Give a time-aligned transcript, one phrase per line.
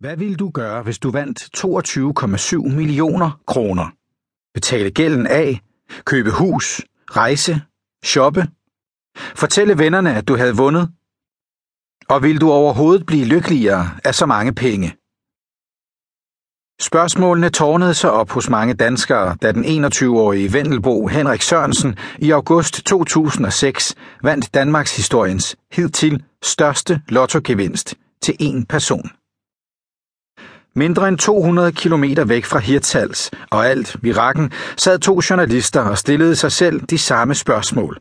[0.00, 3.86] Hvad ville du gøre, hvis du vandt 22,7 millioner kroner?
[4.54, 5.60] Betale gælden af,
[6.04, 7.62] købe hus, rejse,
[8.04, 8.46] shoppe,
[9.16, 10.90] fortælle vennerne, at du havde vundet?
[12.08, 14.88] Og vil du overhovedet blive lykkeligere af så mange penge?
[16.80, 22.86] Spørgsmålene tårnede sig op hos mange danskere, da den 21-årige Vendelbo Henrik Sørensen i august
[22.86, 29.10] 2006 vandt Danmarks historiens hidtil største lottogevinst til én person.
[30.78, 36.36] Mindre end 200 km væk fra Hirtals og alt virakken sad to journalister og stillede
[36.36, 37.98] sig selv de samme spørgsmål.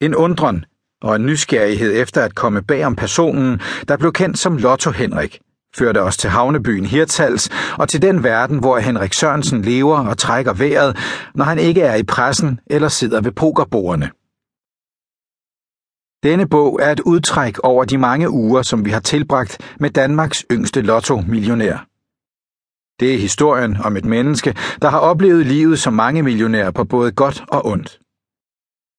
[0.00, 0.64] En undren
[1.02, 5.40] og en nysgerrighed efter at komme bag om personen, der blev kendt som Lotto Henrik,
[5.76, 10.52] førte os til havnebyen Hirtals og til den verden, hvor Henrik Sørensen lever og trækker
[10.52, 10.96] vejret,
[11.34, 14.10] når han ikke er i pressen eller sidder ved pokerbordene.
[16.22, 20.44] Denne bog er et udtræk over de mange uger, som vi har tilbragt med Danmarks
[20.52, 21.89] yngste lotto-millionær.
[23.00, 27.12] Det er historien om et menneske, der har oplevet livet som mange millionærer på både
[27.12, 28.00] godt og ondt.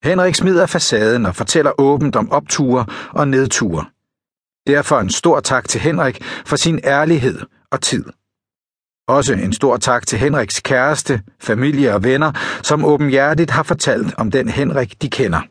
[0.04, 3.86] Henrik smider facaden og fortæller åbent om opture og nedture.
[4.68, 7.40] Derfor en stor tak til Henrik for sin ærlighed
[7.72, 8.06] og tid.
[9.08, 12.32] Også en stor tak til Henriks kæreste, familie og venner,
[12.64, 15.42] som åbenhjertigt har fortalt om den Henrik, de kender.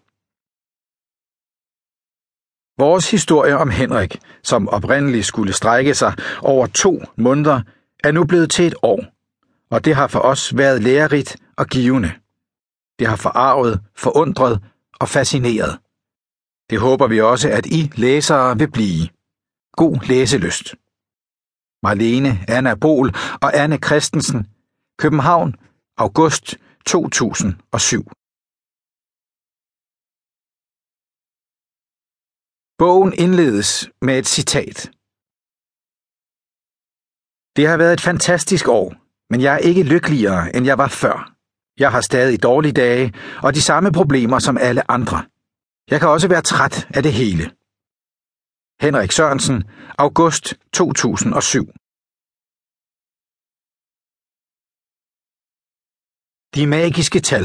[2.81, 6.13] Vores historie om Henrik, som oprindeligt skulle strække sig
[6.43, 7.61] over to måneder,
[8.05, 9.05] er nu blevet til et år,
[9.71, 12.13] og det har for os været lærerigt og givende.
[12.99, 14.65] Det har forarvet, forundret
[15.01, 15.79] og fascineret.
[16.71, 19.09] Det håber vi også, at I læsere vil blive.
[19.73, 20.75] God læselyst.
[21.83, 23.09] Marlene Anna Bol
[23.43, 24.47] og Anne Christensen,
[24.99, 25.55] København,
[25.97, 26.57] august
[26.87, 28.11] 2007.
[32.79, 34.91] Bogen indledes med et citat.
[37.57, 38.95] Det har været et fantastisk år,
[39.31, 41.35] men jeg er ikke lykkeligere, end jeg var før.
[41.79, 45.19] Jeg har stadig dårlige dage og de samme problemer som alle andre.
[45.91, 47.45] Jeg kan også være træt af det hele.
[48.81, 49.65] Henrik Sørensen,
[49.99, 51.67] august 2007.
[56.55, 57.45] De magiske tal.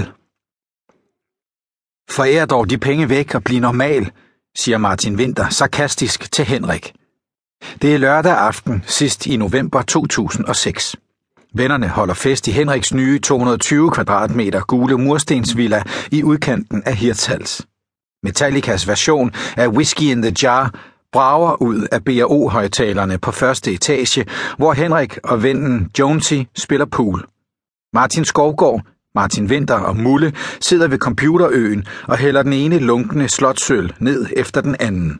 [2.09, 4.11] Forær dog de penge væk og bliv normal,
[4.55, 6.93] siger Martin Winter sarkastisk til Henrik.
[7.81, 10.95] Det er lørdag aften sidst i november 2006.
[11.53, 17.61] Vennerne holder fest i Henriks nye 220 kvadratmeter gule murstensvilla i udkanten af Hirtshals.
[18.23, 20.73] Metallicas version af Whiskey in the Jar
[21.11, 24.25] brager ud af B&O-højtalerne på første etage,
[24.57, 27.25] hvor Henrik og vennen Jonesy spiller pool.
[27.93, 28.81] Martin Skovgaard,
[29.15, 34.61] Martin Winter og Mulle sidder ved computerøen og hælder den ene lunkne slotsøl ned efter
[34.61, 35.19] den anden.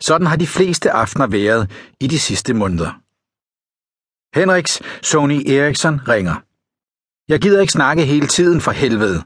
[0.00, 3.00] Sådan har de fleste aftener været i de sidste måneder.
[4.34, 6.34] Henriks Sony Eriksson ringer.
[7.28, 9.22] Jeg gider ikke snakke hele tiden for helvede,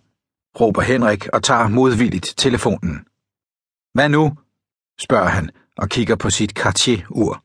[0.61, 3.05] råber Henrik og tager modvilligt telefonen.
[3.95, 4.37] Hvad nu?
[5.01, 7.43] spørger han og kigger på sit Cartier-ur.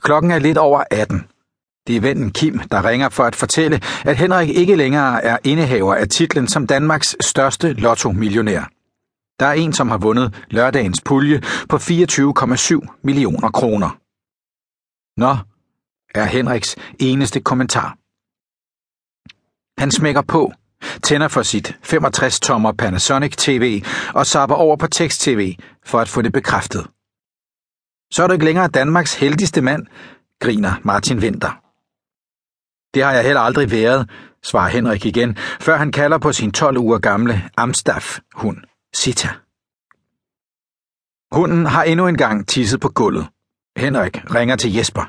[0.00, 1.26] Klokken er lidt over 18.
[1.86, 5.94] Det er vennen Kim, der ringer for at fortælle, at Henrik ikke længere er indehaver
[5.94, 8.73] af titlen som Danmarks største lotto-millionær.
[9.40, 13.90] Der er en, som har vundet lørdagens pulje på 24,7 millioner kroner.
[15.20, 15.36] Nå,
[16.14, 17.96] er Henriks eneste kommentar.
[19.80, 20.52] Han smækker på,
[21.02, 23.84] tænder for sit 65-tommer Panasonic TV
[24.14, 26.86] og sapper over på tekst-TV for at få det bekræftet.
[28.12, 29.86] Så er du ikke længere Danmarks heldigste mand,
[30.40, 31.60] griner Martin Winter.
[32.94, 34.10] Det har jeg heller aldrig været,
[34.42, 38.56] svarer Henrik igen, før han kalder på sin 12 uger gamle Amstaff-hund,
[38.94, 39.28] Sita.
[41.32, 43.26] Hunden har endnu en gang tisset på gulvet.
[43.76, 45.04] Henrik ringer til Jesper.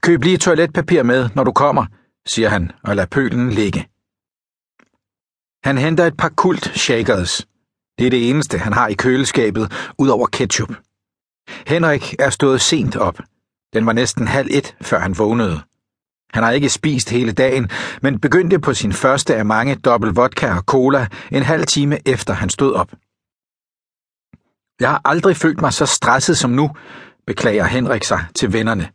[0.00, 1.86] Køb lige toiletpapir med, når du kommer,
[2.26, 3.88] siger han og lader pølen ligge.
[5.64, 7.46] Han henter et par kult shakers.
[7.98, 10.72] Det er det eneste, han har i køleskabet, ud over ketchup.
[11.66, 13.18] Henrik er stået sent op.
[13.72, 15.60] Den var næsten halv et, før han vågnede.
[16.34, 17.70] Han har ikke spist hele dagen,
[18.02, 22.34] men begyndte på sin første af mange dobbelt vodka og cola en halv time efter
[22.34, 22.92] han stod op.
[24.80, 26.70] Jeg har aldrig følt mig så stresset som nu,
[27.26, 28.88] beklager Henrik sig til vennerne.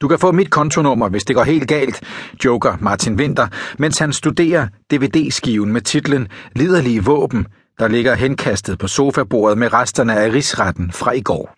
[0.00, 2.02] Du kan få mit kontonummer, hvis det går helt galt,
[2.44, 3.48] joker Martin Winter,
[3.78, 7.46] mens han studerer DVD-skiven med titlen Liderlige våben,
[7.78, 11.54] der ligger henkastet på sofabordet med resterne af rigsretten fra i går.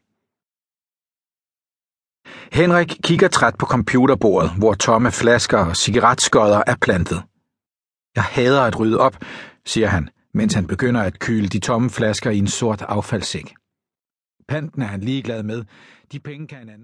[2.52, 7.22] Henrik kigger træt på computerbordet, hvor tomme flasker og cigaretskodder er plantet.
[8.16, 9.16] Jeg hader at rydde op,
[9.66, 13.54] siger han, mens han begynder at køle de tomme flasker i en sort affaldssæk.
[14.48, 15.64] Panten er han ligeglad med.
[16.12, 16.82] De penge kan en anden